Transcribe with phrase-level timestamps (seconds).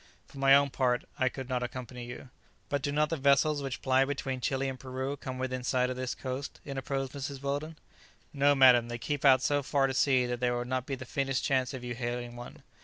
[0.25, 2.31] For my own part, I could not accompany you."
[2.69, 5.95] "But do not the vessels which ply between Chili and Peru come within sight of
[5.95, 7.39] this coast?" interposed Mrs.
[7.43, 7.77] Weldon.
[8.33, 11.05] "No, madam; they keep out so far to sea that there would not be the
[11.05, 12.63] faintest chance of your hailing one."